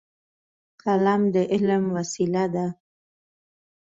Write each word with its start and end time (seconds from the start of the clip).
قلم 0.81 1.21
د 1.33 1.35
علم 1.51 1.83
وسیله 1.95 2.43
ده. 2.53 2.67